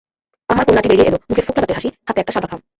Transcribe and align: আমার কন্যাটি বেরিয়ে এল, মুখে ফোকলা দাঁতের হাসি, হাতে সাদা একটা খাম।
আমার 0.49 0.65
কন্যাটি 0.67 0.87
বেরিয়ে 0.89 1.07
এল, 1.07 1.15
মুখে 1.29 1.43
ফোকলা 1.47 1.61
দাঁতের 1.61 1.77
হাসি, 1.77 1.89
হাতে 2.07 2.19
সাদা 2.25 2.37
একটা 2.37 2.49
খাম। 2.51 2.61